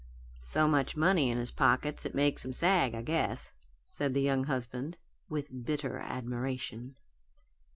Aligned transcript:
"So 0.39 0.67
much 0.67 0.97
money 0.97 1.29
in 1.29 1.37
his 1.37 1.51
pockets 1.51 2.07
it 2.07 2.15
makes 2.15 2.43
him 2.43 2.53
sag, 2.53 2.95
I 2.95 3.03
guess," 3.03 3.53
said 3.85 4.15
the 4.15 4.21
young 4.21 4.45
husband, 4.45 4.97
with 5.29 5.63
bitter 5.63 5.99
admiration. 5.99 6.95